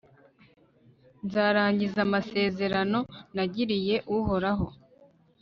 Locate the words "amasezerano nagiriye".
2.07-3.95